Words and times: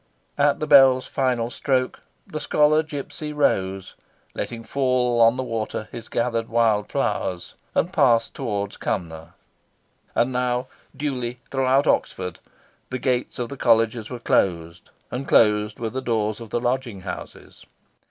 At 0.39 0.59
the 0.59 0.65
bell's 0.65 1.05
final 1.05 1.51
stroke, 1.51 1.99
the 2.25 2.39
Scholar 2.39 2.81
Gipsy 2.81 3.31
rose, 3.33 3.93
letting 4.33 4.63
fall 4.63 5.21
on 5.21 5.37
the 5.37 5.43
water 5.43 5.89
his 5.91 6.09
gathered 6.09 6.49
wild 6.49 6.87
flowers, 6.91 7.53
and 7.75 7.93
passed 7.93 8.33
towards 8.33 8.77
Cumnor. 8.77 9.35
And 10.15 10.31
now, 10.31 10.65
duly, 10.97 11.39
throughout 11.51 11.85
Oxford, 11.85 12.39
the 12.89 12.97
gates 12.97 13.37
of 13.37 13.49
the 13.49 13.57
Colleges 13.57 14.09
were 14.09 14.17
closed, 14.17 14.89
and 15.11 15.27
closed 15.27 15.77
were 15.79 15.91
the 15.91 16.01
doors 16.01 16.39
of 16.41 16.49
the 16.49 16.59
lodging 16.59 17.01
houses. 17.01 17.67